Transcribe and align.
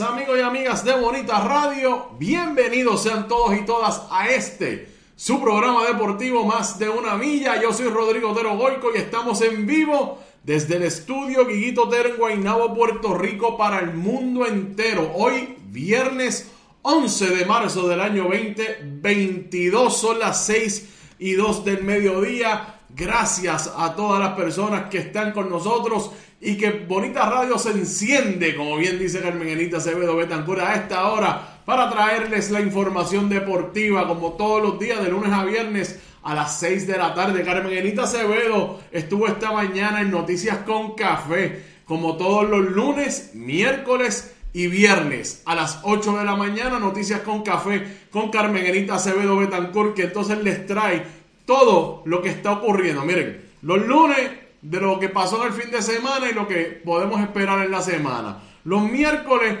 Amigos 0.00 0.38
y 0.38 0.42
amigas 0.42 0.84
de 0.84 0.92
Bonita 0.92 1.40
Radio. 1.40 2.10
Bienvenidos 2.18 3.02
sean 3.02 3.26
todos 3.26 3.56
y 3.56 3.64
todas 3.64 4.02
a 4.10 4.28
este, 4.28 4.88
su 5.16 5.40
programa 5.40 5.86
deportivo 5.86 6.44
Más 6.44 6.78
de 6.78 6.88
una 6.88 7.16
Milla. 7.16 7.60
Yo 7.60 7.72
soy 7.72 7.88
Rodrigo 7.88 8.30
Otero 8.30 8.56
Goico 8.56 8.90
y 8.94 8.98
estamos 8.98 9.40
en 9.42 9.66
vivo 9.66 10.18
desde 10.44 10.76
el 10.76 10.82
estudio 10.82 11.46
Guiguito 11.46 11.84
Otero 11.84 12.10
en 12.10 12.16
Guaynabo, 12.16 12.74
Puerto 12.74 13.14
Rico, 13.14 13.56
para 13.56 13.80
el 13.80 13.94
mundo 13.94 14.46
entero. 14.46 15.12
Hoy, 15.14 15.56
viernes 15.66 16.50
11 16.82 17.36
de 17.36 17.44
marzo 17.44 17.88
del 17.88 18.00
año 18.00 18.24
2022, 18.24 19.96
son 19.96 20.18
las 20.18 20.44
6 20.46 20.88
y 21.18 21.32
2 21.32 21.64
del 21.64 21.82
mediodía. 21.82 22.77
Gracias 22.90 23.72
a 23.76 23.94
todas 23.94 24.18
las 24.18 24.32
personas 24.32 24.88
que 24.88 24.98
están 24.98 25.32
con 25.32 25.50
nosotros 25.50 26.10
y 26.40 26.56
que 26.56 26.70
Bonita 26.70 27.28
Radio 27.28 27.58
se 27.58 27.70
enciende, 27.70 28.56
como 28.56 28.76
bien 28.76 28.98
dice 28.98 29.20
Carmen 29.20 29.48
Enita 29.48 29.76
Acevedo 29.76 30.16
Betancur, 30.16 30.60
a 30.60 30.74
esta 30.74 31.08
hora 31.08 31.60
para 31.66 31.90
traerles 31.90 32.50
la 32.50 32.62
información 32.62 33.28
deportiva 33.28 34.08
como 34.08 34.32
todos 34.32 34.62
los 34.62 34.78
días 34.78 35.04
de 35.04 35.10
lunes 35.10 35.32
a 35.32 35.44
viernes 35.44 36.00
a 36.22 36.34
las 36.34 36.58
6 36.60 36.86
de 36.86 36.96
la 36.96 37.12
tarde. 37.12 37.44
Carmen 37.44 37.76
Enita 37.76 38.04
Acevedo 38.04 38.80
estuvo 38.90 39.26
esta 39.26 39.52
mañana 39.52 40.00
en 40.00 40.10
Noticias 40.10 40.58
con 40.58 40.94
Café, 40.94 41.62
como 41.84 42.16
todos 42.16 42.48
los 42.48 42.70
lunes, 42.70 43.32
miércoles 43.34 44.34
y 44.54 44.68
viernes 44.68 45.42
a 45.44 45.54
las 45.54 45.80
8 45.82 46.16
de 46.16 46.24
la 46.24 46.36
mañana, 46.36 46.78
Noticias 46.78 47.20
con 47.20 47.42
Café 47.42 48.06
con 48.10 48.30
Carmen 48.30 48.64
Enita 48.64 48.94
Acevedo 48.94 49.36
Betancourt, 49.36 49.94
que 49.94 50.04
entonces 50.04 50.42
les 50.42 50.66
trae 50.66 51.17
todo 51.48 52.02
lo 52.04 52.20
que 52.20 52.28
está 52.28 52.52
ocurriendo. 52.52 53.06
Miren, 53.06 53.42
los 53.62 53.78
lunes 53.86 54.18
de 54.60 54.80
lo 54.80 55.00
que 55.00 55.08
pasó 55.08 55.40
en 55.40 55.50
el 55.50 55.58
fin 55.58 55.70
de 55.70 55.80
semana 55.80 56.28
y 56.28 56.34
lo 56.34 56.46
que 56.46 56.82
podemos 56.84 57.22
esperar 57.22 57.64
en 57.64 57.70
la 57.70 57.80
semana. 57.80 58.42
Los 58.64 58.82
miércoles, 58.82 59.56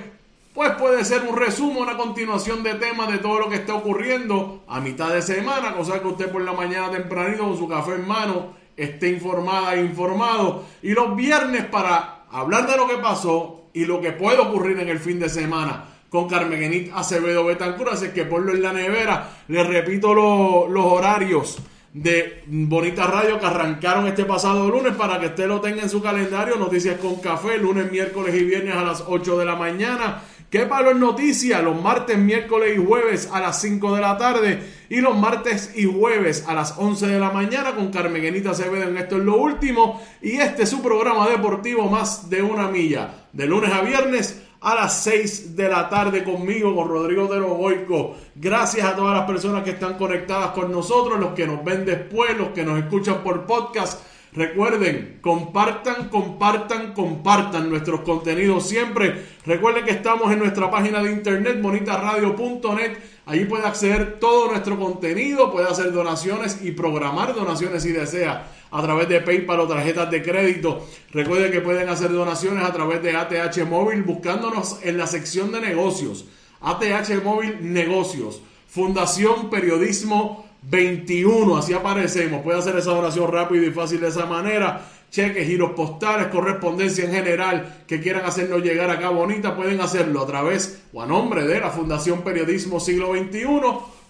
pues 0.52 0.72
puede 0.72 1.02
ser 1.06 1.22
un 1.22 1.34
resumen, 1.34 1.78
una 1.78 1.96
continuación 1.96 2.62
de 2.62 2.74
temas 2.74 3.10
de 3.10 3.16
todo 3.16 3.38
lo 3.38 3.48
que 3.48 3.56
está 3.56 3.74
ocurriendo 3.74 4.64
a 4.68 4.80
mitad 4.80 5.14
de 5.14 5.22
semana, 5.22 5.72
cosa 5.72 6.02
que 6.02 6.08
usted 6.08 6.30
por 6.30 6.42
la 6.42 6.52
mañana 6.52 6.90
tempranito 6.90 7.44
con 7.44 7.56
su 7.56 7.66
café 7.66 7.94
en 7.94 8.06
mano 8.06 8.52
esté 8.76 9.08
informada 9.08 9.74
e 9.74 9.80
informado. 9.80 10.64
Y 10.82 10.90
los 10.90 11.16
viernes 11.16 11.64
para 11.64 12.26
hablar 12.30 12.66
de 12.70 12.76
lo 12.76 12.86
que 12.86 12.98
pasó 12.98 13.62
y 13.72 13.86
lo 13.86 14.02
que 14.02 14.12
puede 14.12 14.36
ocurrir 14.40 14.78
en 14.78 14.90
el 14.90 14.98
fin 14.98 15.18
de 15.18 15.30
semana 15.30 15.86
con 16.10 16.28
Carmen 16.28 16.90
Acevedo 16.94 17.46
Betancur, 17.46 17.88
así 17.90 18.08
que 18.08 18.26
ponlo 18.26 18.52
en 18.52 18.60
la 18.62 18.74
nevera. 18.74 19.30
Le 19.48 19.64
repito 19.64 20.12
los 20.14 20.84
horarios 20.84 21.58
de 21.92 22.44
Bonita 22.46 23.06
Radio 23.06 23.40
que 23.40 23.46
arrancaron 23.46 24.06
este 24.06 24.24
pasado 24.24 24.68
lunes 24.68 24.94
para 24.94 25.18
que 25.18 25.26
usted 25.26 25.46
lo 25.46 25.60
tenga 25.60 25.82
en 25.82 25.90
su 25.90 26.02
calendario. 26.02 26.56
Noticias 26.56 26.98
con 26.98 27.16
café, 27.16 27.58
lunes, 27.58 27.90
miércoles 27.90 28.34
y 28.34 28.44
viernes 28.44 28.74
a 28.74 28.82
las 28.82 29.04
8 29.06 29.38
de 29.38 29.44
la 29.44 29.56
mañana. 29.56 30.22
¿Qué 30.50 30.60
palo 30.60 30.92
en 30.92 31.00
noticias? 31.00 31.62
Los 31.62 31.80
martes, 31.80 32.16
miércoles 32.16 32.72
y 32.74 32.82
jueves 32.84 33.28
a 33.30 33.40
las 33.40 33.60
5 33.60 33.94
de 33.94 34.00
la 34.00 34.16
tarde 34.16 34.62
y 34.88 35.00
los 35.02 35.16
martes 35.16 35.72
y 35.76 35.84
jueves 35.84 36.44
a 36.48 36.54
las 36.54 36.74
11 36.78 37.06
de 37.06 37.20
la 37.20 37.30
mañana 37.30 37.74
con 37.74 37.90
Carmen 37.90 38.22
Genita 38.22 38.52
Acevedo 38.52 38.88
en 38.88 38.96
esto 38.96 39.18
es 39.18 39.24
lo 39.24 39.36
último 39.36 40.00
y 40.22 40.36
este 40.36 40.62
es 40.62 40.70
su 40.70 40.80
programa 40.80 41.28
deportivo 41.28 41.90
más 41.90 42.30
de 42.30 42.40
una 42.40 42.68
milla 42.68 43.26
de 43.34 43.46
lunes 43.46 43.70
a 43.70 43.82
viernes 43.82 44.42
a 44.60 44.74
las 44.74 45.02
6 45.04 45.56
de 45.56 45.68
la 45.68 45.88
tarde 45.88 46.24
conmigo, 46.24 46.74
con 46.74 46.88
Rodrigo 46.88 47.26
de 47.26 47.40
Goico. 47.40 48.16
Gracias 48.34 48.86
a 48.86 48.96
todas 48.96 49.16
las 49.16 49.26
personas 49.26 49.62
que 49.62 49.70
están 49.70 49.96
conectadas 49.96 50.50
con 50.50 50.72
nosotros, 50.72 51.18
los 51.20 51.32
que 51.34 51.46
nos 51.46 51.64
ven 51.64 51.84
después, 51.84 52.36
los 52.36 52.48
que 52.48 52.64
nos 52.64 52.78
escuchan 52.78 53.22
por 53.22 53.46
podcast. 53.46 54.00
Recuerden, 54.32 55.18
compartan, 55.22 56.08
compartan, 56.10 56.92
compartan 56.92 57.70
nuestros 57.70 58.00
contenidos 58.02 58.68
siempre. 58.68 59.24
Recuerden 59.46 59.84
que 59.84 59.92
estamos 59.92 60.30
en 60.30 60.38
nuestra 60.38 60.70
página 60.70 61.02
de 61.02 61.12
internet, 61.12 61.60
bonitaradio.net. 61.62 62.98
Allí 63.24 63.44
puede 63.46 63.66
acceder 63.66 64.18
todo 64.18 64.50
nuestro 64.50 64.78
contenido, 64.78 65.50
puede 65.50 65.68
hacer 65.68 65.92
donaciones 65.92 66.60
y 66.62 66.72
programar 66.72 67.34
donaciones 67.34 67.82
si 67.82 67.92
desea 67.92 68.48
a 68.70 68.82
través 68.82 69.08
de 69.08 69.20
PayPal 69.20 69.60
o 69.60 69.68
tarjetas 69.68 70.10
de 70.10 70.22
crédito. 70.22 70.86
Recuerden 71.12 71.50
que 71.50 71.60
pueden 71.60 71.88
hacer 71.88 72.12
donaciones 72.12 72.64
a 72.64 72.72
través 72.72 73.02
de 73.02 73.16
ATH 73.16 73.66
Móvil 73.66 74.02
buscándonos 74.02 74.80
en 74.82 74.98
la 74.98 75.06
sección 75.06 75.52
de 75.52 75.60
negocios. 75.60 76.26
ATH 76.60 77.22
Móvil 77.22 77.72
Negocios. 77.72 78.42
Fundación 78.66 79.48
Periodismo 79.48 80.47
21, 80.62 81.56
así 81.56 81.72
aparecemos. 81.72 82.42
Puede 82.42 82.58
hacer 82.58 82.76
esa 82.76 82.90
donación 82.90 83.30
rápido 83.30 83.64
y 83.64 83.70
fácil 83.70 84.00
de 84.00 84.08
esa 84.08 84.26
manera. 84.26 84.84
Cheques, 85.10 85.46
giros 85.46 85.70
postales, 85.70 86.28
correspondencia 86.28 87.04
en 87.04 87.12
general 87.12 87.84
que 87.86 88.00
quieran 88.00 88.26
hacernos 88.26 88.62
llegar 88.62 88.90
acá 88.90 89.08
bonita, 89.08 89.56
pueden 89.56 89.80
hacerlo 89.80 90.22
a 90.22 90.26
través 90.26 90.82
o 90.92 91.02
a 91.02 91.06
nombre 91.06 91.46
de 91.46 91.60
la 91.60 91.70
Fundación 91.70 92.22
Periodismo 92.22 92.78
Siglo 92.78 93.14
XXI, 93.14 93.46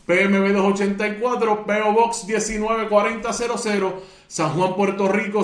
PMB 0.07 0.53
284, 0.55 1.67
PO 1.67 1.93
Box 1.93 2.27
194000 2.27 4.19
San 4.29 4.51
Juan, 4.51 4.75
Puerto 4.75 5.09
Rico 5.09 5.43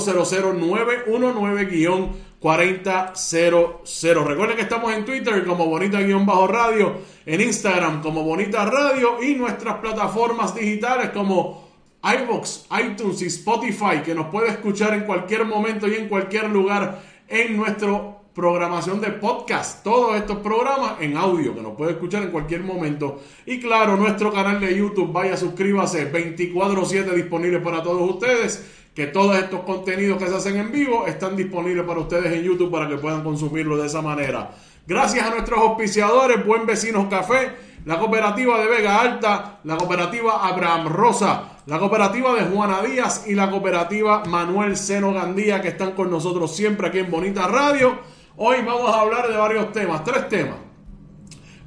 00919-4000. 2.44 4.24
Recuerden 4.26 4.56
que 4.56 4.62
estamos 4.62 4.92
en 4.92 5.06
Twitter 5.06 5.44
como 5.46 5.64
Bonita-Radio, 5.66 6.98
en 7.24 7.40
Instagram 7.40 8.02
como 8.02 8.22
Bonita 8.22 8.66
Radio 8.66 9.22
y 9.22 9.34
nuestras 9.34 9.78
plataformas 9.78 10.54
digitales 10.54 11.08
como 11.10 11.64
iVoox, 12.02 12.66
iTunes 12.84 13.22
y 13.22 13.26
Spotify, 13.26 14.02
que 14.04 14.14
nos 14.14 14.26
puede 14.26 14.50
escuchar 14.50 14.92
en 14.92 15.04
cualquier 15.04 15.46
momento 15.46 15.88
y 15.88 15.94
en 15.94 16.06
cualquier 16.06 16.50
lugar 16.50 17.00
en 17.28 17.56
nuestra 17.56 18.18
programación 18.34 19.00
de 19.00 19.12
podcast. 19.12 19.82
Todos 19.82 20.16
estos 20.16 20.38
programas 20.40 21.00
en 21.00 21.16
audio, 21.16 21.54
que 21.54 21.62
nos 21.62 21.74
puede 21.76 21.92
escuchar 21.92 22.24
en 22.24 22.30
cualquier 22.30 22.62
momento. 22.62 23.22
Y 23.46 23.58
claro, 23.58 23.96
nuestro 23.96 24.30
canal 24.30 24.60
de 24.60 24.76
YouTube, 24.76 25.10
vaya, 25.12 25.36
suscríbase, 25.36 26.12
24/7 26.12 27.14
disponible 27.14 27.60
para 27.60 27.82
todos 27.82 28.10
ustedes 28.10 28.82
que 28.94 29.08
todos 29.08 29.36
estos 29.36 29.60
contenidos 29.60 30.18
que 30.18 30.28
se 30.28 30.36
hacen 30.36 30.56
en 30.56 30.70
vivo 30.70 31.06
están 31.06 31.36
disponibles 31.36 31.84
para 31.84 32.00
ustedes 32.00 32.32
en 32.32 32.42
YouTube 32.42 32.70
para 32.70 32.88
que 32.88 32.96
puedan 32.96 33.24
consumirlo 33.24 33.76
de 33.76 33.86
esa 33.86 34.00
manera. 34.00 34.52
Gracias 34.86 35.26
a 35.26 35.30
nuestros 35.30 35.58
auspiciadores, 35.58 36.44
Buen 36.46 36.64
Vecinos 36.64 37.06
Café, 37.08 37.52
la 37.86 37.98
cooperativa 37.98 38.58
de 38.60 38.68
Vega 38.68 39.00
Alta, 39.00 39.60
la 39.64 39.76
cooperativa 39.76 40.46
Abraham 40.46 40.88
Rosa, 40.88 41.54
la 41.66 41.78
cooperativa 41.78 42.34
de 42.34 42.42
Juana 42.42 42.82
Díaz 42.82 43.24
y 43.26 43.34
la 43.34 43.50
cooperativa 43.50 44.22
Manuel 44.26 44.76
Seno 44.76 45.12
Gandía 45.12 45.60
que 45.60 45.68
están 45.68 45.92
con 45.92 46.10
nosotros 46.10 46.54
siempre 46.54 46.88
aquí 46.88 47.00
en 47.00 47.10
Bonita 47.10 47.48
Radio. 47.48 47.98
Hoy 48.36 48.58
vamos 48.64 48.94
a 48.94 49.00
hablar 49.00 49.28
de 49.28 49.36
varios 49.36 49.72
temas, 49.72 50.04
tres 50.04 50.28
temas. 50.28 50.56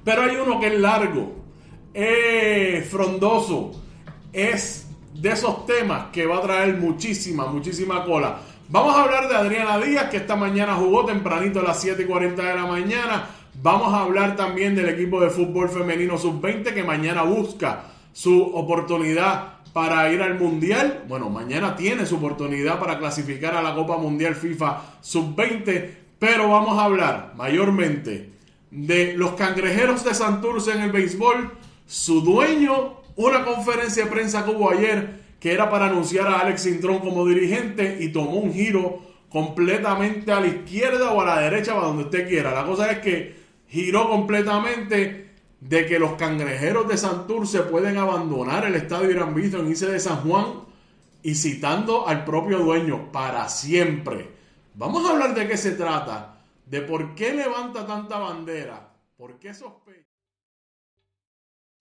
Pero 0.04 0.22
hay 0.22 0.38
uno 0.38 0.60
que 0.60 0.68
es 0.68 0.80
largo, 0.80 1.36
es 1.94 2.88
frondoso, 2.90 3.72
es 4.32 4.87
de 5.14 5.30
esos 5.30 5.66
temas 5.66 6.08
que 6.12 6.26
va 6.26 6.38
a 6.38 6.42
traer 6.42 6.78
muchísima, 6.78 7.48
muchísima 7.48 8.04
cola. 8.04 8.40
Vamos 8.70 8.96
a 8.96 9.04
hablar 9.04 9.30
de 9.30 9.36
Adriana 9.36 9.78
Díaz, 9.80 10.10
que 10.10 10.18
esta 10.18 10.36
mañana 10.36 10.76
jugó 10.76 11.06
tempranito 11.06 11.60
a 11.62 11.64
las 11.64 11.80
7 11.80 12.04
y 12.04 12.06
40 12.06 12.44
de 12.44 12.56
la 12.56 12.66
mañana. 12.66 13.28
Vamos 13.62 13.94
a 13.94 14.02
hablar 14.02 14.36
también 14.36 14.76
del 14.76 14.90
equipo 14.90 15.20
de 15.22 15.30
fútbol 15.30 15.70
femenino 15.70 16.18
sub-20 16.18 16.74
que 16.74 16.84
mañana 16.84 17.24
busca 17.24 17.86
su 18.12 18.42
oportunidad 18.42 19.54
para 19.74 20.12
ir 20.12 20.22
al 20.22 20.40
Mundial. 20.40 21.06
Bueno, 21.08 21.30
mañana 21.30 21.76
tiene 21.76 22.06
su 22.06 22.18
oportunidad 22.18 22.80
para 22.80 23.00
clasificar 23.00 23.56
a 23.56 23.62
la 23.62 23.74
Copa 23.74 23.98
Mundial 23.98 24.36
FIFA 24.36 24.82
sub-20. 25.02 25.92
Pero 26.20 26.50
vamos 26.50 26.78
a 26.78 26.84
hablar 26.84 27.34
mayormente 27.36 28.32
de 28.72 29.14
los 29.14 29.32
cangrejeros 29.32 30.04
de 30.04 30.14
Santurce 30.14 30.72
en 30.72 30.82
el 30.82 30.92
béisbol, 30.92 31.52
su 31.86 32.22
dueño 32.22 32.97
una 33.18 33.44
conferencia 33.44 34.06
de 34.06 34.12
prensa 34.12 34.46
que 34.46 34.52
hubo 34.52 34.72
ayer 34.72 35.26
que 35.40 35.52
era 35.52 35.70
para 35.70 35.88
anunciar 35.88 36.28
a 36.28 36.40
Alex 36.40 36.62
Sintrón 36.62 37.00
como 37.00 37.26
dirigente 37.26 37.98
y 38.00 38.12
tomó 38.12 38.38
un 38.38 38.54
giro 38.54 39.02
completamente 39.30 40.32
a 40.32 40.40
la 40.40 40.48
izquierda 40.48 41.12
o 41.12 41.22
a 41.22 41.26
la 41.26 41.42
derecha, 41.42 41.74
para 41.74 41.88
donde 41.88 42.06
usted 42.06 42.28
quiera. 42.28 42.54
La 42.54 42.66
cosa 42.66 42.92
es 42.92 43.00
que 43.00 43.36
giró 43.68 44.10
completamente 44.10 45.32
de 45.60 45.86
que 45.86 46.00
los 46.00 46.14
cangrejeros 46.14 46.88
de 46.88 46.98
Santurce 46.98 47.62
pueden 47.62 47.98
abandonar 47.98 48.66
el 48.66 48.76
estadio 48.76 49.12
Irán 49.12 49.36
Visto 49.36 49.60
en 49.60 49.72
Ice 49.72 49.88
de 49.88 50.00
San 50.00 50.18
Juan 50.18 50.62
y 51.24 51.36
citando 51.36 52.08
al 52.08 52.24
propio 52.24 52.60
dueño 52.60 53.12
para 53.12 53.50
siempre. 53.50 54.30
Vamos 54.76 55.06
a 55.06 55.14
hablar 55.14 55.34
de 55.34 55.48
qué 55.48 55.58
se 55.58 55.72
trata, 55.72 56.40
de 56.66 56.82
por 56.82 57.16
qué 57.16 57.34
levanta 57.34 57.86
tanta 57.86 58.18
bandera, 58.20 58.92
por 59.18 59.40
qué 59.40 59.54
sospecha. 59.54 60.07